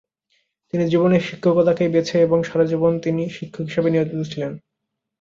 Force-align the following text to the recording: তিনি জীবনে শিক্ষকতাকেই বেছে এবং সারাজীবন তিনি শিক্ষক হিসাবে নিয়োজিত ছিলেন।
তিনি 0.69 0.83
জীবনে 0.89 1.17
শিক্ষকতাকেই 1.19 1.93
বেছে 1.95 2.15
এবং 2.21 2.39
সারাজীবন 2.43 2.93
তিনি 2.99 3.23
শিক্ষক 3.37 3.63
হিসাবে 3.63 3.89
নিয়োজিত 3.89 4.21
ছিলেন। 4.31 4.51